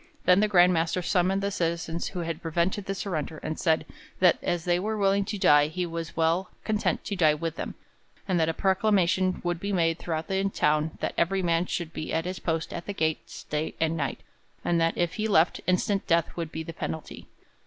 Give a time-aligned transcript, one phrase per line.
[0.25, 3.85] Then the Grand Master summoned the citizens who had prevented the surrender, and said
[4.19, 7.75] that as they were willing to die he was well content to die with them,
[8.27, 12.11] and that a proclamation would be made throughout the town that every man should be
[12.11, 14.21] at his post at the gates day and night,
[14.65, 17.27] and that, if he left, instant death would be the penalty.